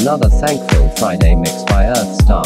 [0.00, 2.44] another Thankful Friday mix by Earthstar.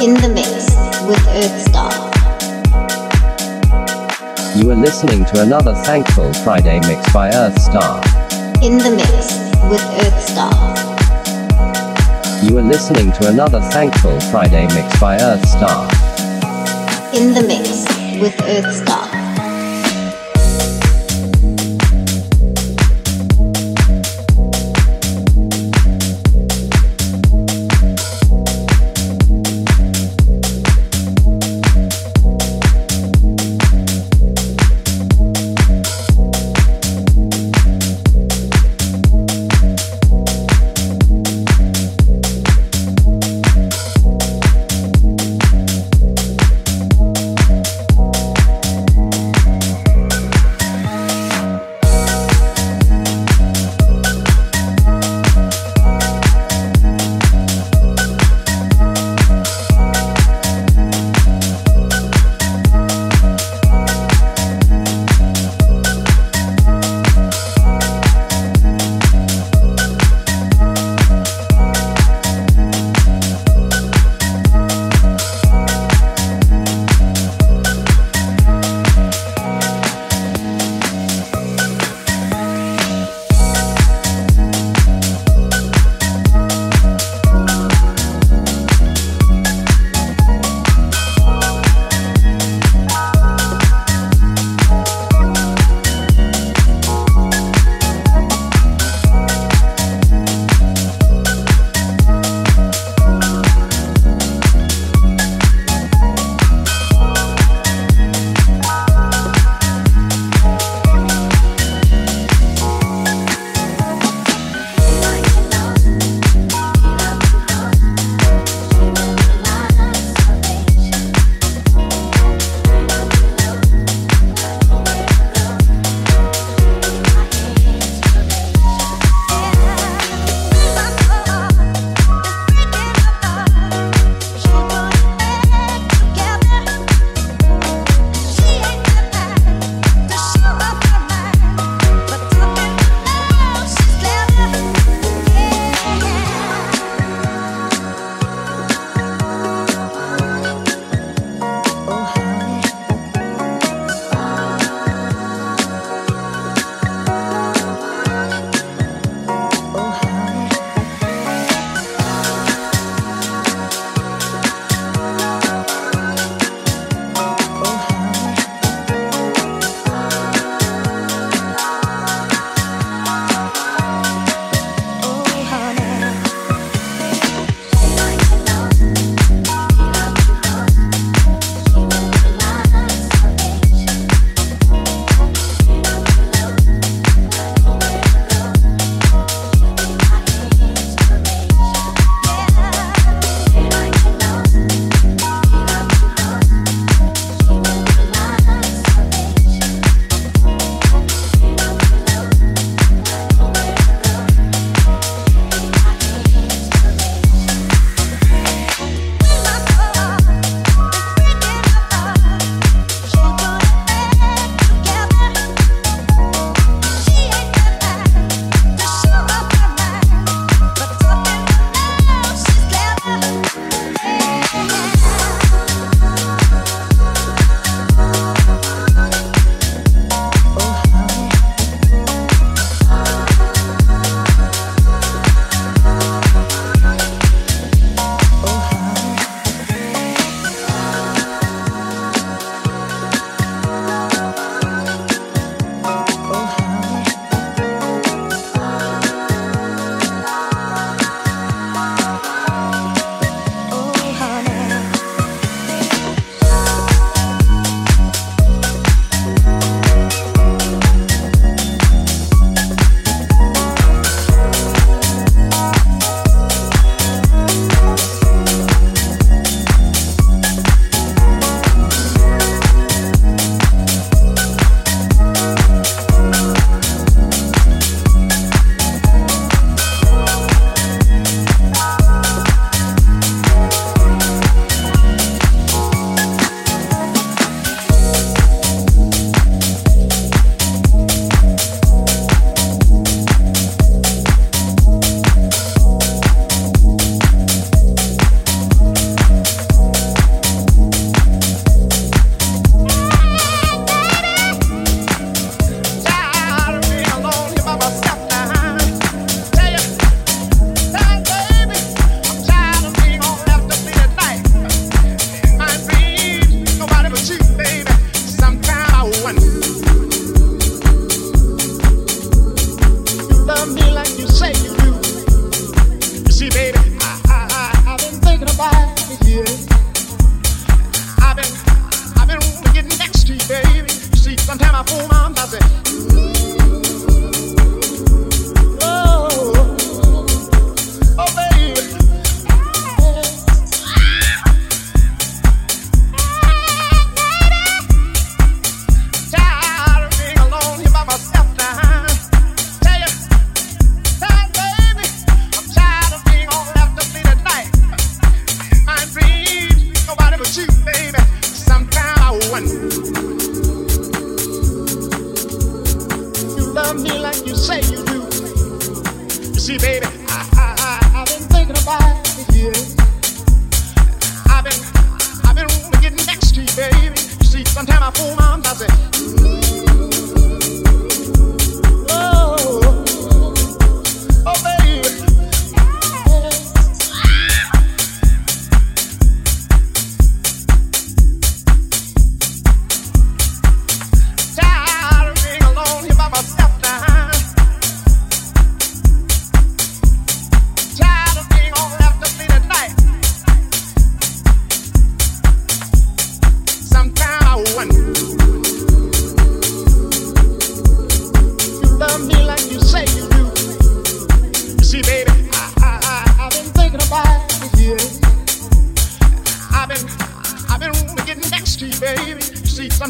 [0.00, 0.48] In the mix
[1.08, 1.92] with Earthstar.
[4.56, 8.04] You are listening to another Thankful Friday mix by Earthstar.
[8.62, 9.34] In the mix
[9.68, 10.54] with Earthstar.
[12.48, 15.88] You are listening to another Thankful Friday mix by Earthstar.
[17.12, 17.84] In the mix
[18.20, 19.07] with Earthstar.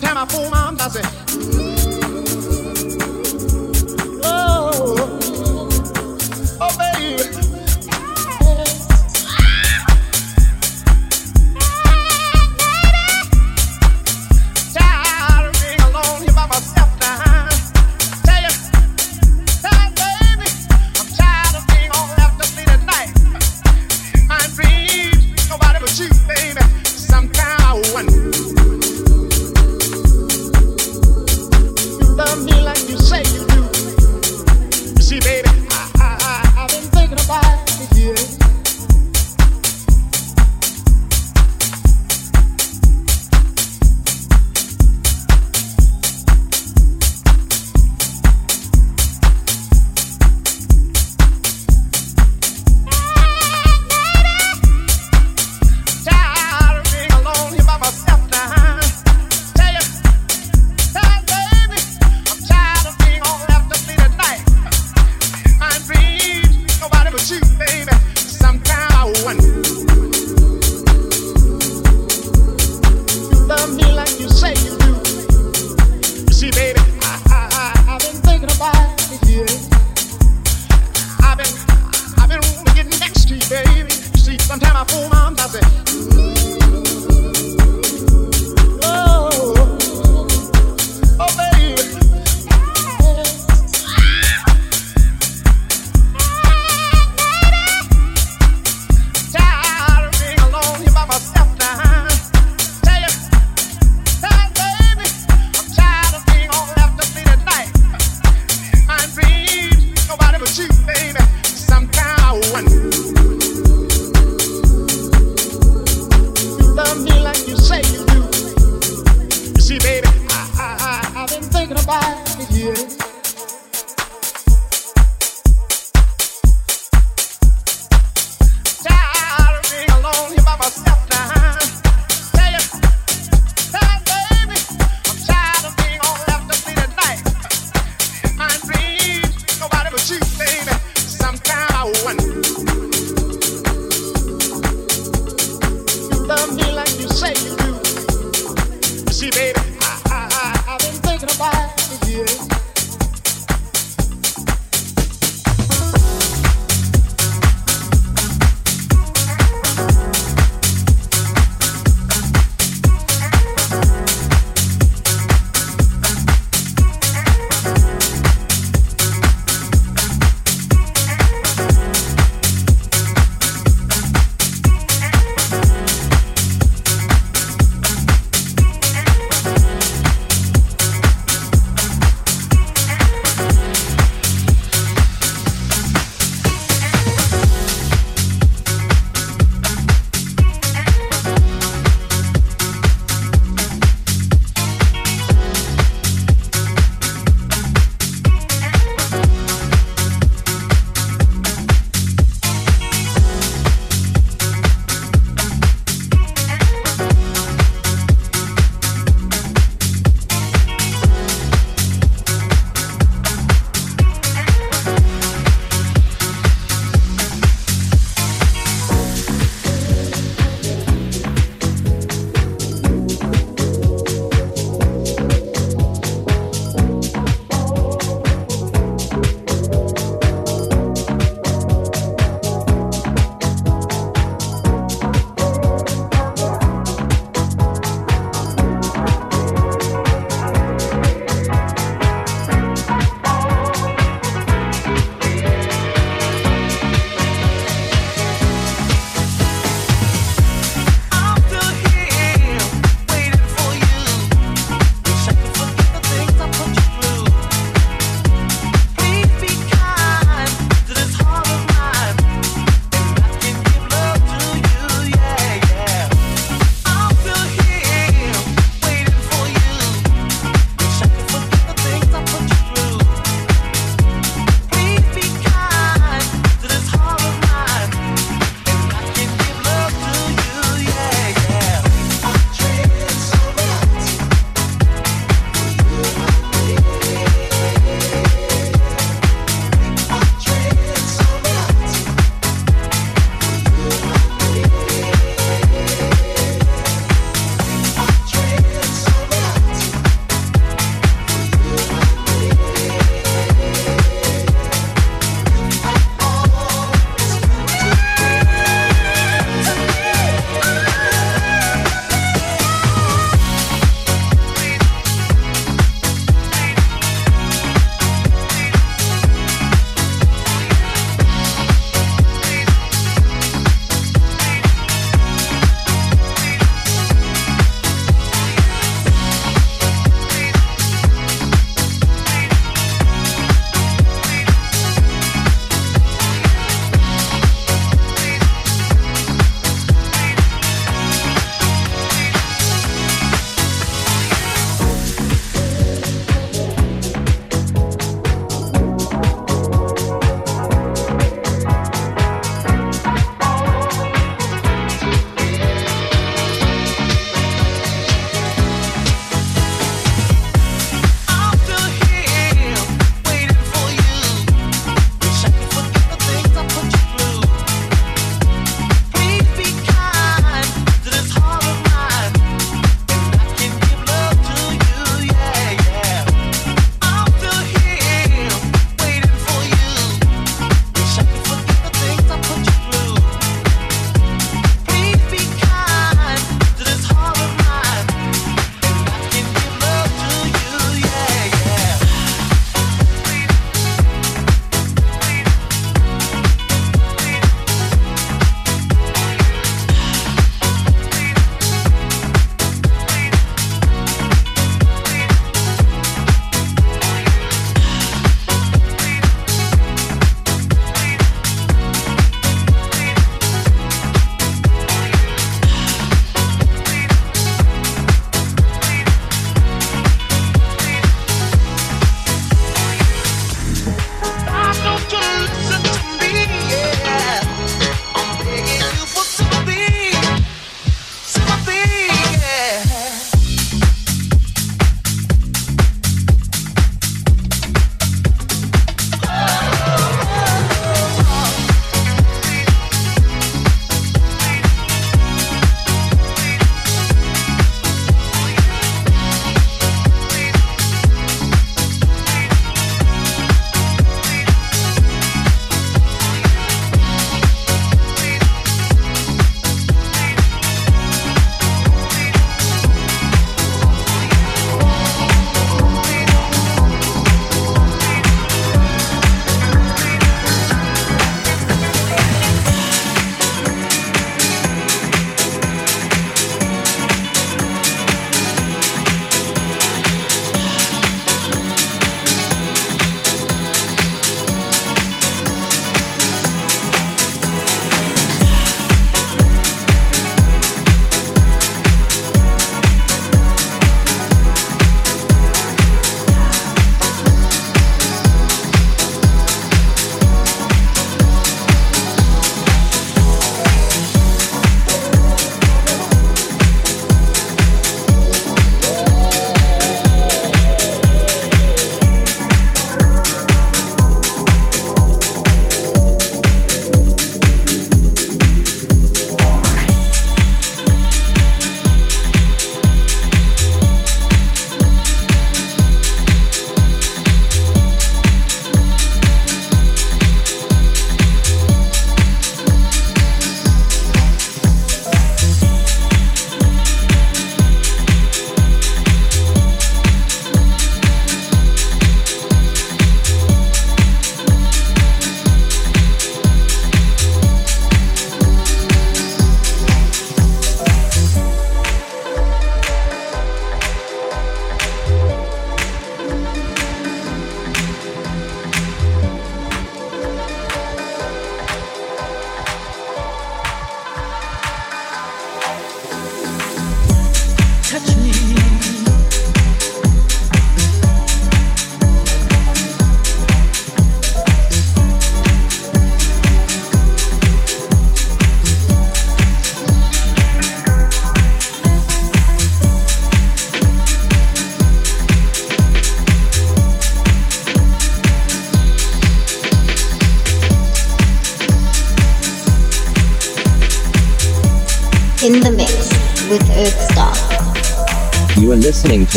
[0.00, 1.17] Sometimes I fool my I say,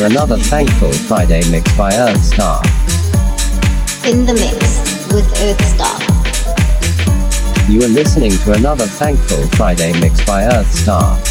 [0.01, 2.63] for another thankful Friday mix by Earthstar.
[4.03, 5.99] In the mix with Earthstar.
[7.69, 11.30] You are listening to another thankful Friday mix by Earthstar.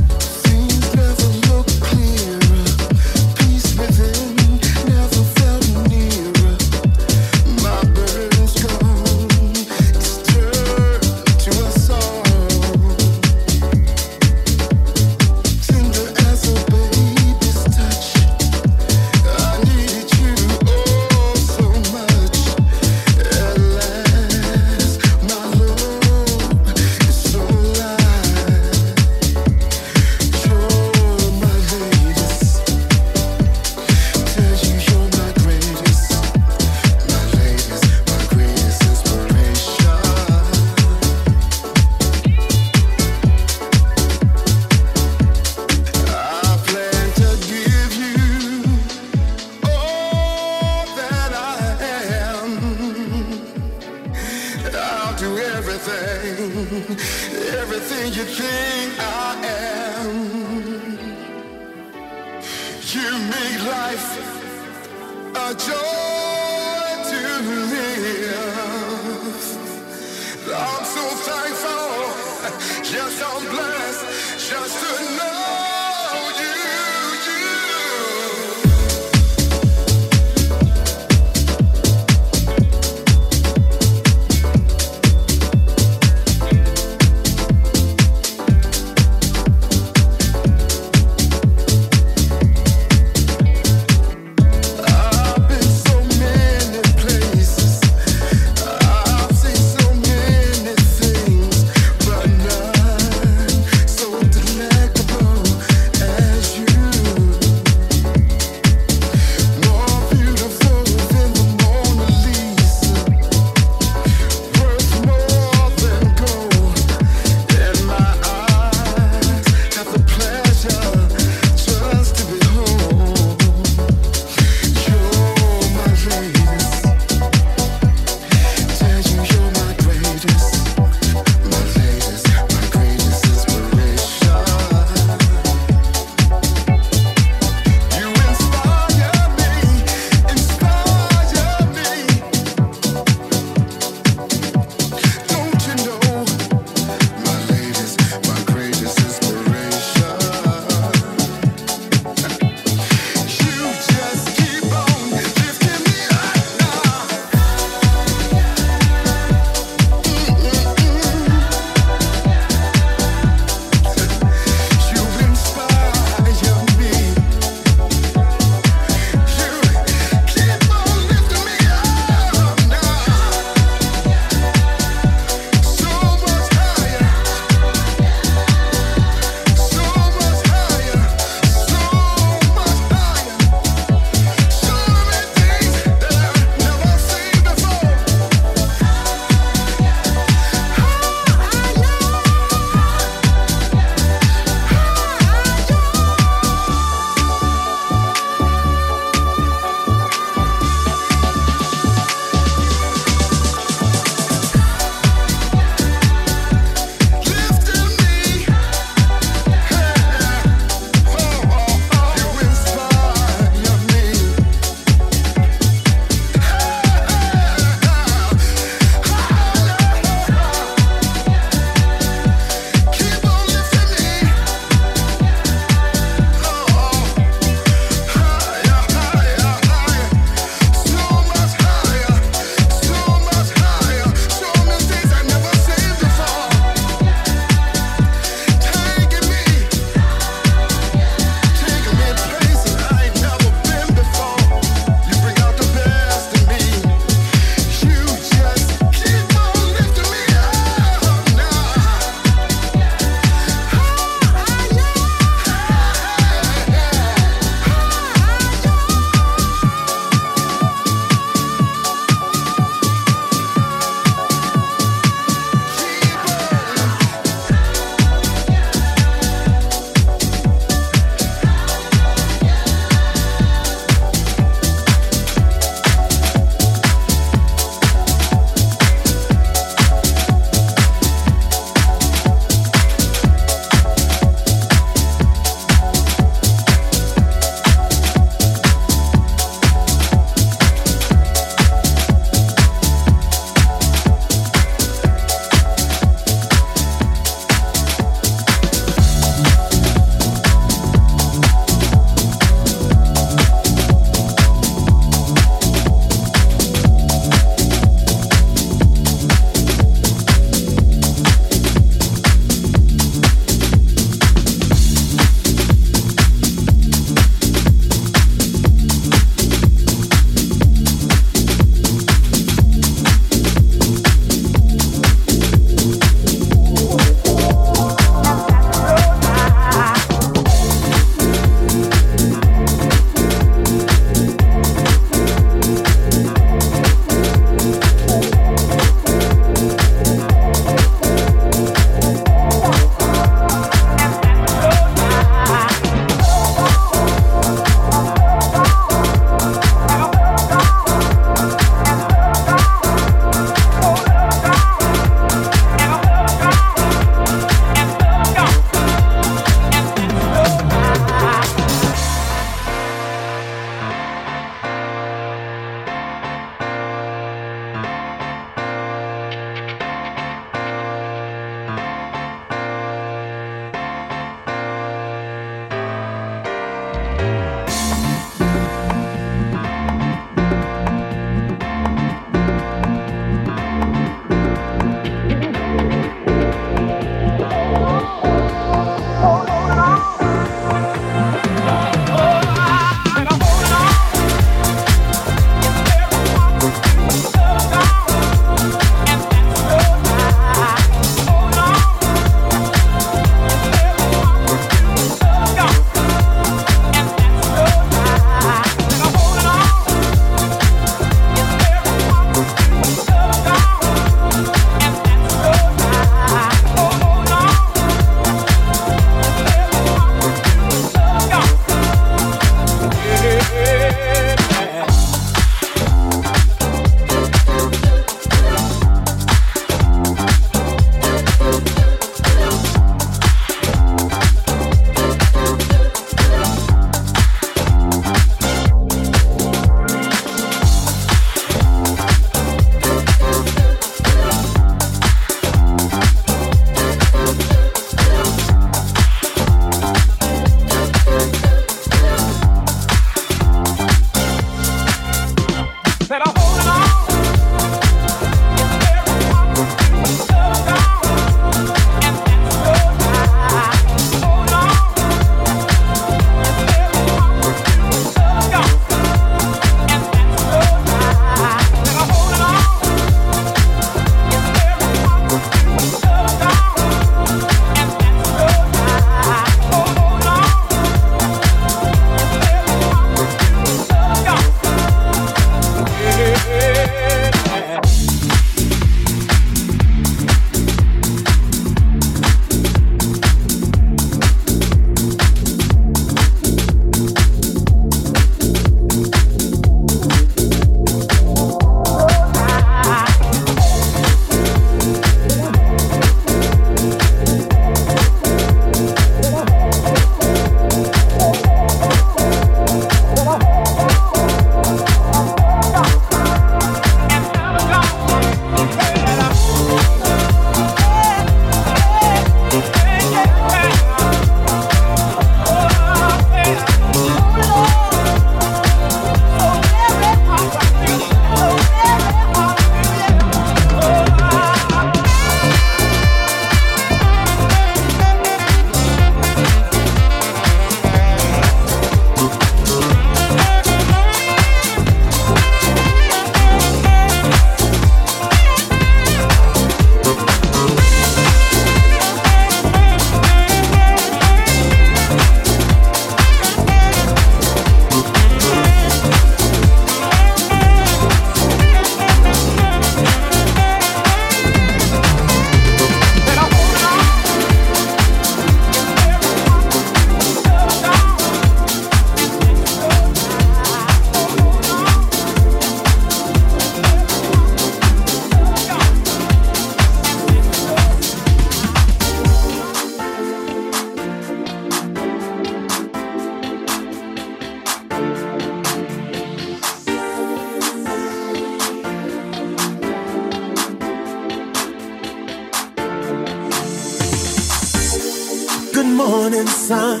[598.80, 600.00] Morning sun,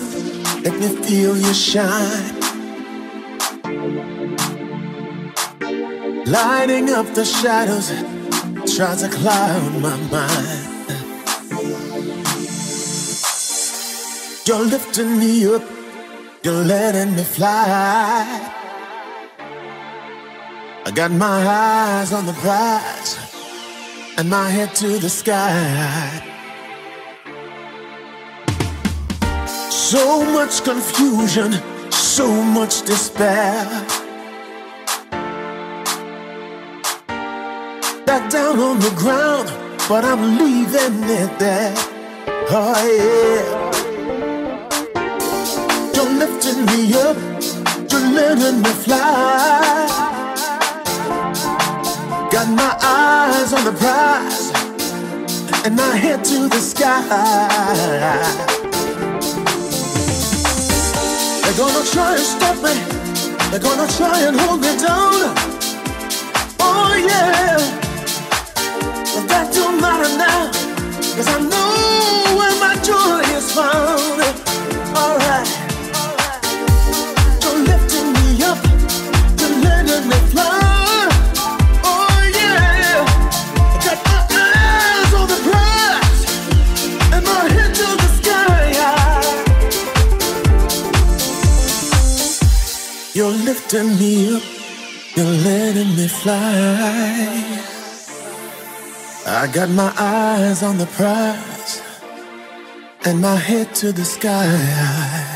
[0.62, 2.40] let me feel you shine.
[6.26, 7.88] Lighting up the shadows,
[8.74, 10.72] tries to cloud my mind.
[14.46, 15.62] You're lifting me up,
[16.42, 18.50] you're letting me fly.
[20.84, 23.18] I got my eyes on the prize
[24.16, 26.31] and my head to the sky.
[29.92, 31.52] So much confusion,
[31.90, 33.66] so much despair.
[38.06, 39.52] Back down on the ground,
[39.90, 41.74] but I'm leaving it there.
[42.48, 43.44] Oh yeah.
[45.94, 47.18] You're lifting me up,
[47.90, 49.88] you're letting me fly.
[52.32, 54.50] Got my eyes on the prize
[55.66, 58.71] and my head to the sky.
[61.54, 62.72] They're gonna try and stop me.
[63.50, 65.36] They're gonna try and hold me down.
[66.58, 67.58] Oh yeah.
[69.14, 70.50] But that don't matter now.
[71.14, 73.91] Cause I know where my joy is found.
[93.72, 94.42] Lifting me up,
[95.16, 97.60] you're letting me fly.
[99.26, 101.80] I got my eyes on the prize
[103.04, 105.31] and my head to the sky.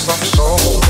[0.00, 0.89] some soul.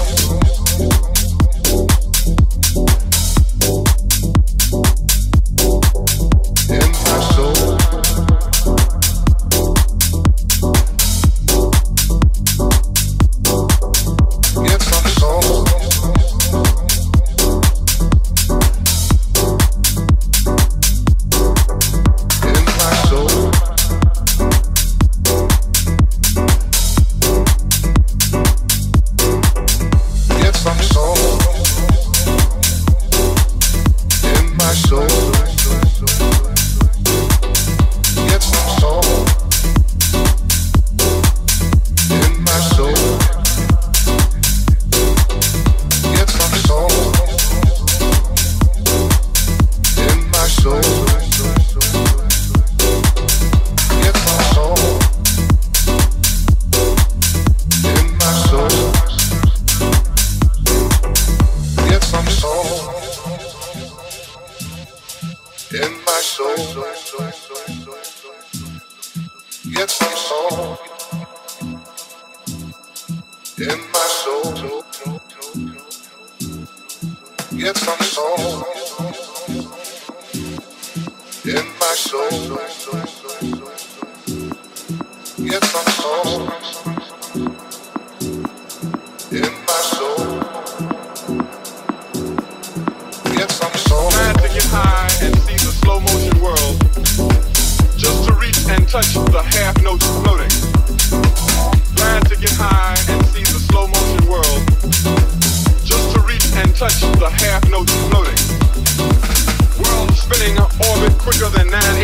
[111.68, 111.96] nine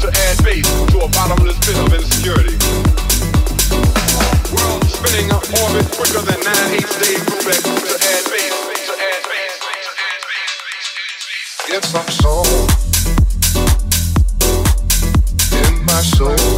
[0.00, 2.54] to add base to a bottomless pit of insecurity.
[4.54, 5.32] World spinning
[5.62, 6.70] orbit quicker than nine
[7.90, 8.24] to add
[11.94, 12.46] I'm soul
[15.66, 16.55] in my soul.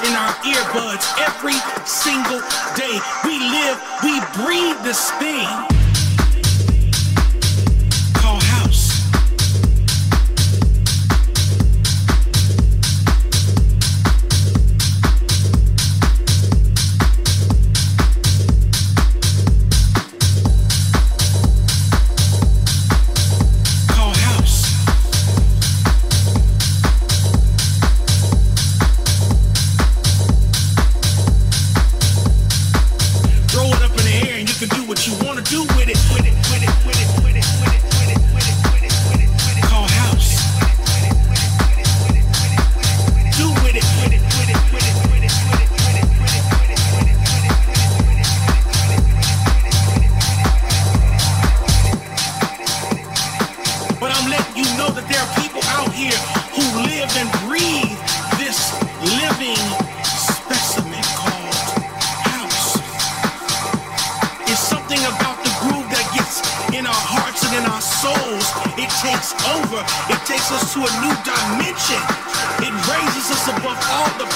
[0.00, 0.33] in our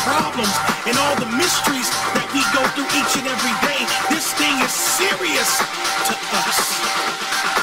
[0.05, 0.55] problems
[0.87, 3.83] and all the mysteries that we go through each and every day.
[4.11, 5.51] This thing is serious
[6.07, 6.15] to
[6.47, 7.58] us.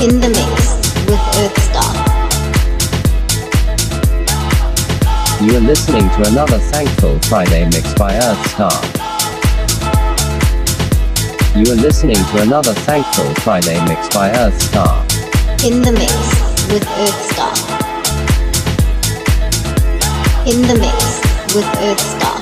[0.00, 1.92] in the mix with Earthstar.
[5.46, 8.80] You're listening to another Thankful Friday mix by Earthstar.
[11.54, 15.04] You are listening to another Thankful Friday mix by Earthstar.
[15.68, 16.14] In the mix
[16.72, 17.54] with Earthstar.
[20.46, 22.39] In the mix with Earthstar.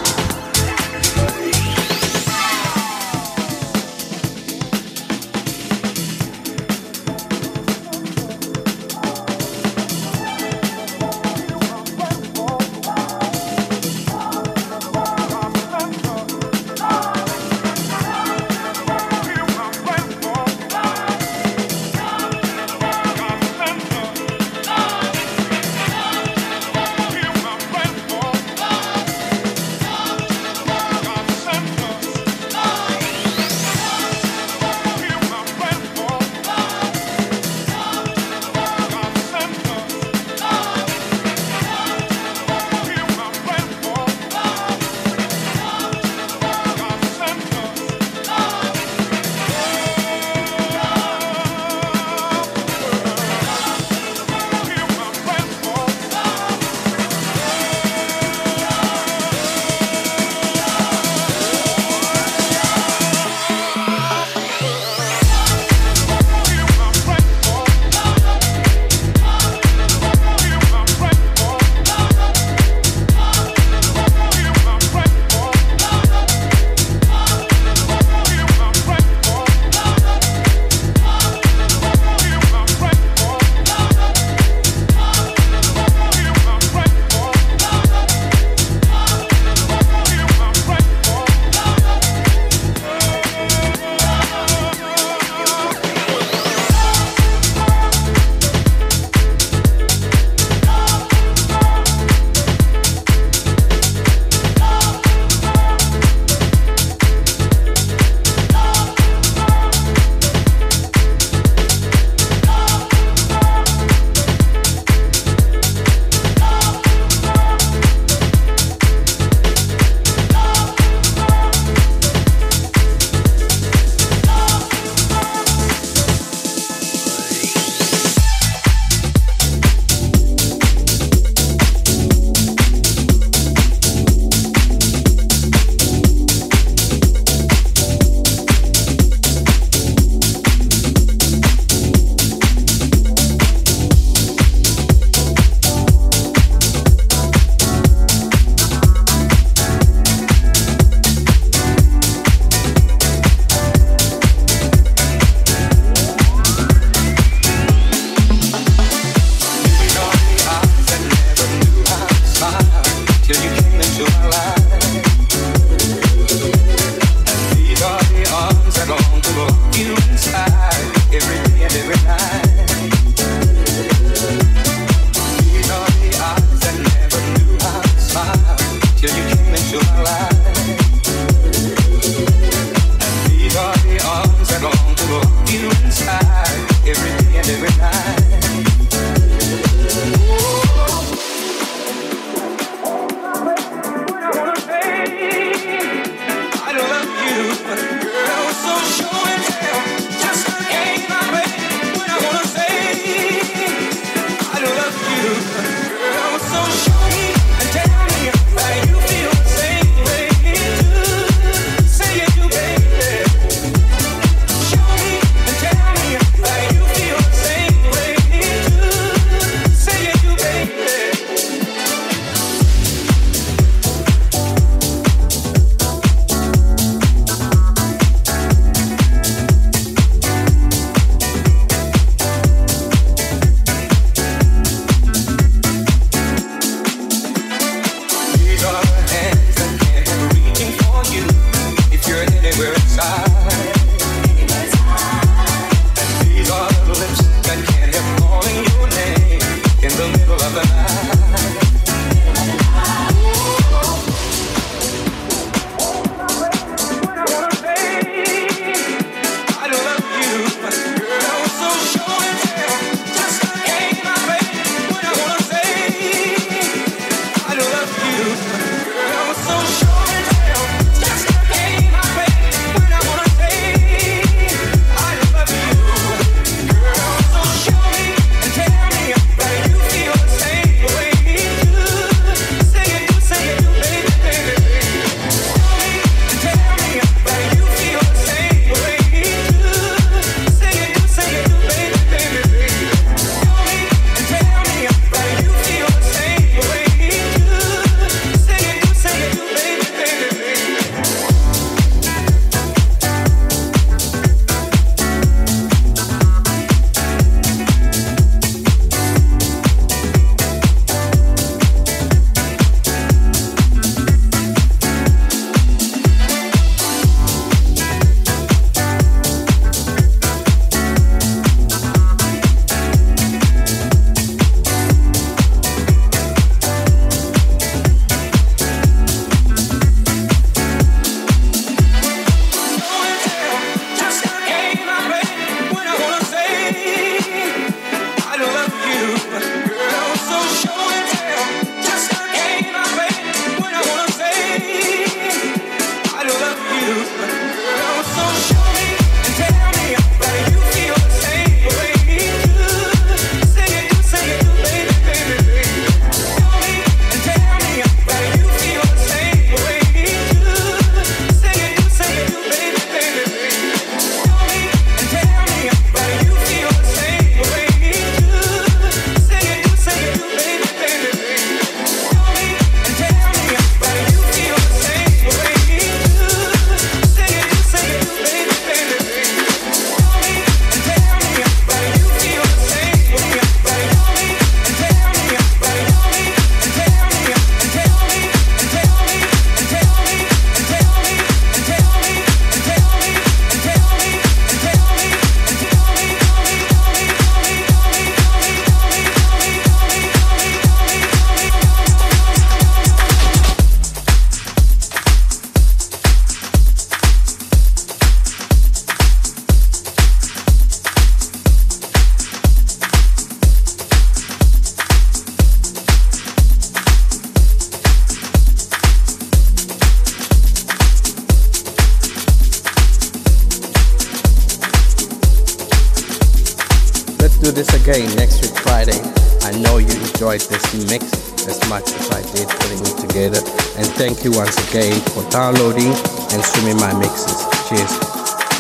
[427.59, 429.03] This again next week Friday.
[429.43, 431.11] I know you enjoyed this mix
[431.51, 433.43] as much as I did putting it together.
[433.75, 435.91] And thank you once again for downloading
[436.31, 437.35] and streaming my mixes.
[437.67, 437.91] Cheers.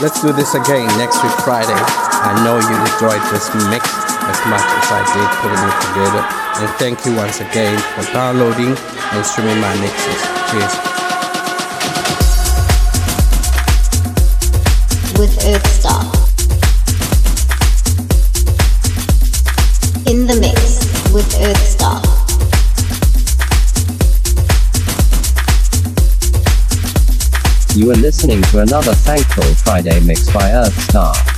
[0.02, 1.78] Let's do this again next week Friday.
[1.78, 3.86] I know you enjoyed this mix
[4.26, 6.22] as much as I did putting it together.
[6.58, 10.18] And thank you once again for downloading and streaming my mixes.
[10.50, 10.74] Cheers.
[15.18, 16.17] with Earthstar.
[27.78, 31.37] You are listening to another Thankful Friday mix by Earthstar.